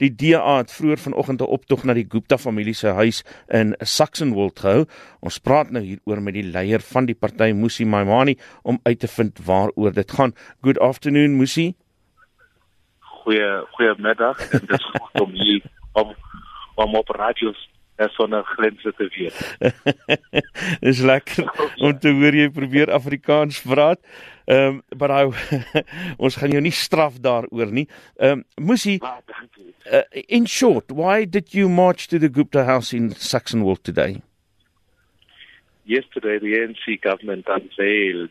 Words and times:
Die 0.00 0.08
DA 0.16 0.56
het 0.56 0.72
vroeër 0.72 0.98
vanoggend 0.98 1.42
'n 1.42 1.52
optog 1.56 1.84
na 1.84 1.94
die 1.94 2.06
Gupta 2.08 2.38
familie 2.38 2.74
se 2.74 2.88
huis 2.88 3.24
in 3.48 3.74
Saxonwold 3.78 4.58
gehou. 4.58 4.86
Ons 5.20 5.38
praat 5.38 5.70
nou 5.70 5.84
hieroor 5.84 6.22
met 6.22 6.34
die 6.34 6.42
leier 6.42 6.80
van 6.80 7.04
die 7.04 7.14
party, 7.14 7.52
Musi 7.52 7.84
Maimani, 7.84 8.38
om 8.62 8.80
uit 8.82 8.98
te 8.98 9.08
vind 9.08 9.38
waaroor 9.44 9.92
dit 9.92 10.12
gaan. 10.12 10.32
Good 10.62 10.78
afternoon, 10.78 11.36
Musi. 11.36 11.74
Goeie 13.00 13.66
goeiemiddag 13.70 14.48
dit 14.48 14.70
is 14.70 14.84
goed 14.84 15.20
om 15.20 15.30
hier 15.30 15.62
om 15.92 16.14
om 16.74 16.94
op 16.94 17.08
radio 17.08 17.52
sonder 18.08 18.44
grense 18.44 18.92
te 18.96 19.08
wees. 19.14 19.36
Dis 20.86 21.00
lekker 21.00 21.44
om 21.84 21.98
te 21.98 22.12
hoor 22.16 22.36
jy 22.36 22.48
probeer 22.54 22.92
Afrikaans 22.92 23.60
praat. 23.66 24.00
Ehm 24.50 24.80
um, 24.80 24.98
maar 24.98 25.08
nou 25.08 25.34
ons 26.24 26.36
gaan 26.36 26.50
jou 26.50 26.62
nie 26.62 26.74
straf 26.74 27.20
daaroor 27.20 27.70
nie. 27.70 27.86
Ehm 28.16 28.40
um, 28.40 28.66
Musi 28.70 28.98
uh, 29.02 30.02
in 30.26 30.46
short, 30.46 30.90
why 30.90 31.24
did 31.24 31.54
you 31.54 31.68
march 31.68 32.08
to 32.08 32.18
the 32.18 32.28
Gupta 32.28 32.64
house 32.64 32.96
in 32.96 33.10
Saxonwold 33.10 33.82
today? 33.82 34.22
Yesterday 35.84 36.38
the 36.38 36.54
ANC 36.58 37.00
government 37.02 37.46
unveiled 37.48 38.30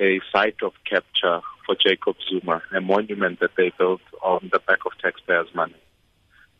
a 0.00 0.20
site 0.32 0.62
of 0.62 0.72
capture 0.84 1.40
for 1.66 1.76
Jacob 1.76 2.16
Zuma, 2.28 2.62
a 2.72 2.80
monument 2.80 3.40
that 3.40 3.56
they 3.56 3.70
built 3.78 4.00
on 4.22 4.48
the 4.52 4.58
back 4.66 4.80
of 4.86 4.92
taxpayers' 4.98 5.54
money. 5.54 5.76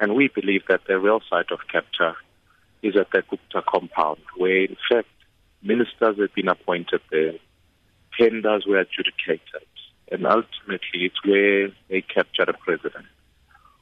And 0.00 0.14
we 0.14 0.28
believe 0.28 0.64
that 0.68 0.86
the 0.86 0.98
real 0.98 1.20
site 1.28 1.50
of 1.50 1.60
capture 1.70 2.14
is 2.82 2.96
at 2.96 3.10
the 3.12 3.22
Gupta 3.28 3.62
compound, 3.68 4.20
where 4.36 4.64
in 4.64 4.76
fact 4.90 5.08
ministers 5.62 6.18
have 6.18 6.34
been 6.34 6.48
appointed 6.48 7.00
there, 7.10 7.34
tenders 8.18 8.64
were 8.66 8.78
adjudicated, 8.78 9.66
and 10.10 10.26
ultimately 10.26 11.04
it's 11.06 11.24
where 11.24 11.68
they 11.88 12.02
captured 12.02 12.48
the 12.48 12.54
president, 12.54 13.06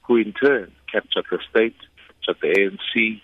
who 0.02 0.16
in 0.16 0.32
turn 0.32 0.72
captured 0.90 1.24
the 1.30 1.38
state, 1.50 1.76
captured 2.24 2.40
the 2.40 2.54
ANC, 2.96 3.20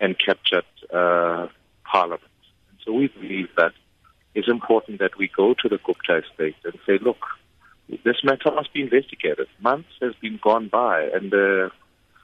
and 0.00 0.16
captured 0.18 0.64
uh, 0.92 1.48
parliament. 1.84 2.22
And 2.70 2.78
so 2.84 2.92
we 2.92 3.08
believe 3.08 3.48
that 3.56 3.72
it's 4.34 4.48
important 4.48 5.00
that 5.00 5.18
we 5.18 5.28
go 5.28 5.54
to 5.54 5.68
the 5.68 5.78
Gupta 5.84 6.22
estate 6.22 6.56
and 6.64 6.78
say, 6.86 6.98
look, 7.02 7.18
this 8.04 8.22
matter 8.22 8.50
must 8.54 8.72
be 8.72 8.82
investigated. 8.82 9.48
Months 9.60 9.90
has 10.00 10.14
been 10.20 10.38
gone 10.42 10.68
by, 10.68 11.02
and 11.12 11.30
the 11.30 11.70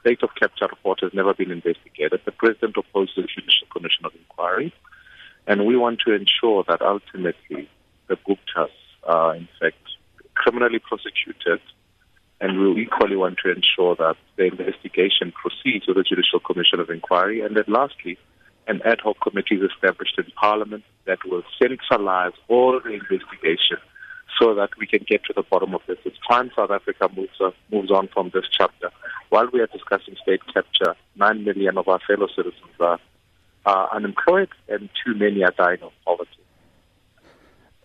state 0.06 0.22
of 0.22 0.30
capture 0.38 0.66
report 0.68 1.00
has 1.00 1.12
never 1.12 1.34
been 1.34 1.50
investigated. 1.50 2.20
The 2.24 2.30
president 2.30 2.76
opposed 2.76 3.12
the 3.16 3.22
Judicial 3.22 3.66
Commission 3.72 4.04
of 4.04 4.14
Inquiry, 4.14 4.72
and 5.48 5.66
we 5.66 5.76
want 5.76 5.98
to 6.06 6.12
ensure 6.12 6.62
that 6.68 6.80
ultimately 6.80 7.68
the 8.06 8.16
Guptas 8.16 8.70
are, 9.02 9.34
in 9.34 9.48
fact, 9.58 9.82
criminally 10.34 10.78
prosecuted, 10.78 11.60
and 12.40 12.60
we 12.60 12.82
equally 12.82 13.16
want 13.16 13.38
to 13.44 13.50
ensure 13.50 13.96
that 13.96 14.16
the 14.36 14.44
investigation 14.44 15.32
proceeds 15.32 15.88
with 15.88 15.96
the 15.96 16.04
Judicial 16.04 16.38
Commission 16.38 16.78
of 16.78 16.88
Inquiry, 16.88 17.40
and 17.40 17.56
then 17.56 17.64
lastly, 17.66 18.16
an 18.68 18.82
ad 18.84 19.00
hoc 19.00 19.16
committee 19.20 19.56
is 19.56 19.70
established 19.72 20.18
in 20.18 20.26
Parliament 20.40 20.84
that 21.06 21.18
will 21.24 21.42
centralize 21.60 22.32
all 22.46 22.78
the 22.80 22.92
investigation 22.92 23.78
so 24.38 24.54
that 24.54 24.70
we 24.78 24.86
can 24.86 25.04
get 25.08 25.24
to 25.24 25.32
the 25.34 25.42
bottom 25.42 25.74
of 25.74 25.80
this. 25.88 25.98
It's 26.04 26.18
time 26.28 26.50
South 26.54 26.70
Africa 26.70 27.08
moves, 27.16 27.40
moves 27.72 27.90
on 27.90 28.08
from 28.08 28.30
this 28.32 28.44
chapter. 28.50 28.90
While 29.36 29.50
we 29.52 29.60
are 29.60 29.66
discussing 29.66 30.16
state 30.22 30.40
capture, 30.50 30.94
9 31.16 31.44
million 31.44 31.76
of 31.76 31.88
our 31.88 32.00
fellow 32.06 32.26
citizens 32.34 32.72
are, 32.80 32.98
are 33.66 33.94
unemployed 33.94 34.48
and 34.66 34.88
too 35.04 35.14
many 35.14 35.44
are 35.44 35.52
dying 35.58 35.82
of 35.82 35.92
poverty. 36.06 36.30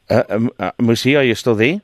Uh, 0.10 0.24
um, 0.30 0.50
uh, 0.58 0.72
Mmusi, 0.80 1.20
are 1.20 1.24
you 1.24 1.36
still 1.36 1.56
there? 1.56 1.82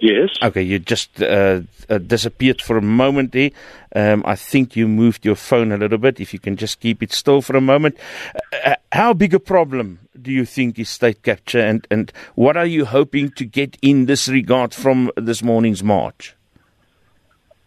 Yes. 0.00 0.30
Okay, 0.42 0.62
you 0.62 0.78
just 0.78 1.20
uh, 1.20 1.60
uh, 1.90 1.98
disappeared 1.98 2.62
for 2.62 2.78
a 2.78 2.80
moment 2.80 3.32
there. 3.32 3.50
Um, 3.94 4.22
I 4.24 4.34
think 4.34 4.76
you 4.76 4.88
moved 4.88 5.26
your 5.26 5.36
phone 5.36 5.70
a 5.70 5.76
little 5.76 5.98
bit. 5.98 6.18
If 6.18 6.32
you 6.32 6.38
can 6.38 6.56
just 6.56 6.80
keep 6.80 7.02
it 7.02 7.12
still 7.12 7.42
for 7.42 7.54
a 7.54 7.60
moment. 7.60 7.98
Uh, 8.34 8.70
uh, 8.70 8.76
how 8.92 9.12
big 9.12 9.34
a 9.34 9.40
problem 9.40 9.98
do 10.22 10.32
you 10.32 10.46
think 10.46 10.78
is 10.78 10.88
state 10.88 11.22
capture, 11.22 11.60
and, 11.60 11.86
and 11.90 12.10
what 12.34 12.56
are 12.56 12.64
you 12.64 12.86
hoping 12.86 13.28
to 13.32 13.44
get 13.44 13.76
in 13.82 14.06
this 14.06 14.26
regard 14.26 14.72
from 14.72 15.10
this 15.18 15.42
morning's 15.42 15.84
march? 15.84 16.34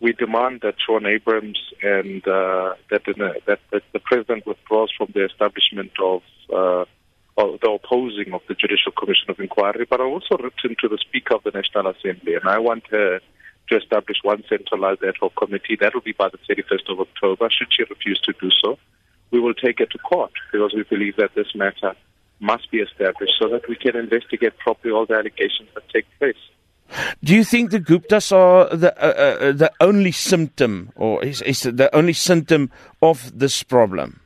We 0.01 0.13
demand 0.13 0.62
that 0.62 0.75
Shaun 0.85 1.06
Abrahams 1.06 1.59
and 1.84 2.28
uh, 2.28 2.73
that, 2.89 3.03
that, 3.06 3.59
that 3.72 3.84
the 3.94 4.00
president 4.00 4.45
withdraws 4.47 4.91
from 4.97 5.12
the 5.13 5.25
establishment 5.25 5.91
of 6.01 6.23
uh, 6.51 6.85
or 7.38 7.57
the 7.62 7.72
opposing 7.72 8.34
of 8.34 8.41
the 8.47 8.56
Judicial 8.56 8.91
Commission 8.91 9.29
of 9.29 9.39
Inquiry, 9.39 9.85
but 9.89 10.01
I 10.01 10.03
also 10.03 10.38
written 10.38 10.75
to 10.81 10.88
the 10.89 10.97
Speaker 10.97 11.35
of 11.35 11.44
the 11.44 11.51
National 11.51 11.88
Assembly, 11.88 12.35
and 12.35 12.47
I 12.47 12.59
want 12.59 12.84
her 12.89 13.22
to 13.69 13.78
establish 13.78 14.17
one 14.22 14.44
centralized 14.50 15.03
ad 15.03 15.16
hoc 15.19 15.35
committee. 15.38 15.78
That 15.79 15.94
will 15.94 16.01
be 16.01 16.12
by 16.12 16.29
the 16.29 16.38
31st 16.38 16.91
of 16.91 17.00
October. 17.00 17.50
Should 17.50 17.72
she 17.72 17.83
refuse 17.83 18.19
to 18.25 18.33
do 18.41 18.50
so, 18.62 18.78
we 19.31 19.39
will 19.39 19.53
take 19.53 19.79
it 19.79 19.91
to 19.91 19.97
court 19.97 20.31
because 20.51 20.73
we 20.75 20.83
believe 20.83 21.16
that 21.18 21.35
this 21.35 21.56
matter 21.56 21.95
must 22.39 22.69
be 22.72 22.79
established 22.79 23.33
so 23.39 23.47
that 23.50 23.68
we 23.69 23.75
can 23.75 23.95
investigate 23.95 24.57
properly 24.57 24.94
all 24.94 25.06
the 25.06 25.13
allegations 25.13 25.69
that 25.73 25.88
take 25.89 26.06
place. 26.19 26.41
Do 27.24 27.35
you 27.35 27.44
think 27.44 27.72
the 27.72 27.79
Guptas 27.79 28.31
are 28.31 28.75
the 28.75 28.91
uh, 28.97 29.50
uh, 29.50 29.52
the 29.53 29.72
only 29.79 30.12
symptom, 30.12 30.91
or 30.96 31.24
is, 31.24 31.41
is 31.41 31.63
the 31.63 31.90
only 31.96 32.13
symptom 32.13 32.72
of 33.02 33.38
this 33.38 33.63
problem? 33.63 34.19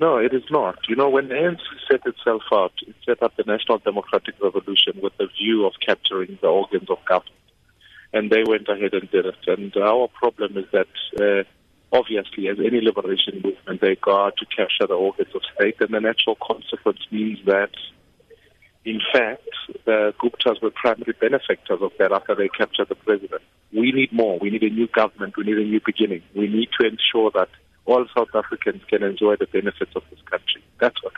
No, 0.00 0.16
it 0.16 0.32
is 0.32 0.44
not. 0.50 0.78
You 0.88 0.96
know, 0.96 1.10
when 1.10 1.28
ANC 1.28 1.60
set 1.90 2.06
itself 2.06 2.42
out, 2.50 2.72
it 2.86 2.94
set 3.04 3.22
up 3.22 3.36
the 3.36 3.44
National 3.46 3.78
Democratic 3.78 4.34
Revolution 4.42 4.94
with 5.02 5.12
the 5.18 5.26
view 5.38 5.66
of 5.66 5.74
capturing 5.86 6.38
the 6.40 6.48
organs 6.48 6.88
of 6.88 7.04
government. 7.04 7.36
And 8.14 8.30
they 8.30 8.42
went 8.42 8.66
ahead 8.66 8.94
and 8.94 9.10
did 9.10 9.26
it. 9.26 9.36
And 9.46 9.76
our 9.76 10.08
problem 10.08 10.56
is 10.56 10.64
that, 10.72 10.88
uh, 11.20 11.44
obviously, 11.94 12.48
as 12.48 12.56
any 12.58 12.80
liberation 12.80 13.42
movement, 13.44 13.82
they 13.82 13.94
go 13.96 14.30
to 14.30 14.46
capture 14.46 14.86
the 14.88 14.94
organs 14.94 15.34
of 15.34 15.42
state. 15.54 15.76
And 15.80 15.92
the 15.92 16.00
natural 16.00 16.36
consequence 16.40 17.00
means 17.10 17.38
that, 17.44 17.70
in 18.86 19.00
fact, 19.12 19.48
the 19.90 20.14
Guptas 20.22 20.62
were 20.62 20.70
primary 20.70 21.14
benefactors 21.20 21.80
of 21.82 21.90
that 21.98 22.12
after 22.12 22.36
they 22.36 22.48
captured 22.48 22.88
the 22.88 22.94
president. 22.94 23.42
We 23.72 23.90
need 23.90 24.12
more. 24.12 24.38
We 24.38 24.50
need 24.50 24.62
a 24.62 24.70
new 24.70 24.86
government. 24.86 25.36
We 25.36 25.42
need 25.42 25.58
a 25.58 25.64
new 25.64 25.80
beginning. 25.84 26.22
We 26.34 26.46
need 26.46 26.68
to 26.78 26.86
ensure 26.86 27.32
that 27.34 27.48
all 27.86 28.06
South 28.16 28.28
Africans 28.32 28.82
can 28.88 29.02
enjoy 29.02 29.34
the 29.36 29.46
benefits 29.46 29.90
of 29.96 30.04
this 30.10 30.20
country. 30.30 30.62
That's 30.80 31.02
what. 31.02 31.12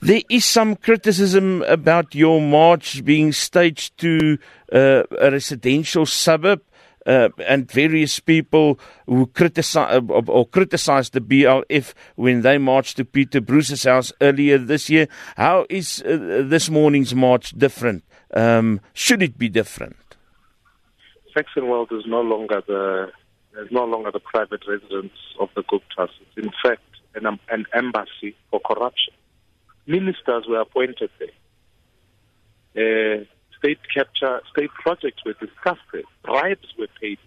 There 0.00 0.22
is 0.30 0.46
some 0.46 0.76
criticism 0.76 1.62
about 1.62 2.14
your 2.14 2.40
march 2.40 3.04
being 3.04 3.32
staged 3.32 3.98
to 3.98 4.38
uh, 4.72 5.02
a 5.18 5.30
residential 5.30 6.06
suburb. 6.06 6.62
Uh, 7.06 7.28
and 7.46 7.70
various 7.70 8.18
people 8.18 8.80
who 9.06 9.26
criticize 9.28 9.96
uh, 9.96 10.22
or 10.26 10.44
criticized 10.48 11.12
the 11.12 11.20
BLF 11.20 11.94
when 12.16 12.42
they 12.42 12.58
marched 12.58 12.96
to 12.96 13.04
Peter 13.04 13.40
Bruce's 13.40 13.84
house 13.84 14.12
earlier 14.20 14.58
this 14.58 14.90
year. 14.90 15.06
How 15.36 15.66
is 15.70 16.02
uh, 16.02 16.42
this 16.44 16.68
morning's 16.68 17.14
march 17.14 17.50
different? 17.50 18.02
Um, 18.34 18.80
should 18.92 19.22
it 19.22 19.38
be 19.38 19.48
different? 19.48 19.96
Saxon 21.32 21.68
World 21.68 21.92
is 21.92 22.04
no 22.06 22.22
longer 22.22 22.62
the 22.66 23.12
is 23.58 23.68
no 23.70 23.84
longer 23.84 24.10
the 24.10 24.20
private 24.20 24.62
residence 24.66 25.12
of 25.38 25.48
the 25.54 25.62
Guptas. 25.62 26.08
It's 26.20 26.36
in 26.36 26.50
fact 26.62 26.82
an, 27.14 27.38
an 27.50 27.66
embassy 27.72 28.36
for 28.50 28.60
corruption. 28.60 29.14
Ministers 29.86 30.44
were 30.48 30.60
appointed 30.60 31.10
there. 31.18 31.28
Uh, 33.20 33.24
state 33.58 33.78
capture, 33.92 34.40
state 34.50 34.70
projects 34.70 35.24
were 35.24 35.34
discussed. 35.34 35.80
Bribes 36.22 36.68
were 36.78 36.88
paid. 37.00 37.18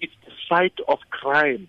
It's 0.00 0.12
the 0.24 0.32
site 0.48 0.78
of 0.88 0.98
crime. 1.10 1.68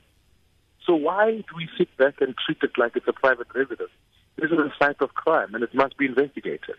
So 0.86 0.96
why 0.96 1.32
do 1.38 1.56
we 1.56 1.68
sit 1.78 1.96
back 1.98 2.22
and 2.22 2.36
treat 2.46 2.60
it 2.62 2.78
like 2.78 2.96
it's 2.96 3.08
a 3.08 3.14
private 3.14 3.48
residence? 3.54 3.90
This 4.38 4.52
is 4.52 4.60
a 4.60 4.72
site 4.78 5.02
of 5.02 5.14
crime 5.14 5.56
and 5.56 5.64
it 5.64 5.74
must 5.74 5.98
be 5.98 6.06
investigated. 6.06 6.76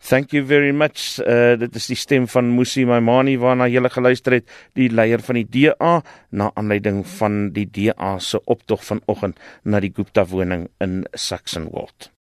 Thank 0.00 0.32
you 0.32 0.44
very 0.44 0.72
much. 0.72 1.20
Uh 1.20 1.56
dit 1.60 1.74
is 1.76 1.88
die 1.90 1.98
stem 1.98 2.28
van 2.32 2.52
Musi 2.56 2.86
Maimani 2.88 3.36
waarna 3.36 3.68
jy 3.68 3.82
geluister 3.92 4.38
het, 4.38 4.46
die 4.78 4.88
leier 4.88 5.20
van 5.20 5.40
die 5.42 5.44
DA 5.44 5.98
na 6.30 6.50
aanleiding 6.54 7.02
van 7.18 7.50
die 7.52 7.66
DA 7.66 8.18
se 8.18 8.40
optog 8.44 8.84
vanoggend 8.84 9.40
na 9.64 9.80
die 9.80 9.92
Gupta 9.92 10.24
woning 10.24 10.68
in 10.80 11.04
Saxonwold. 11.12 12.08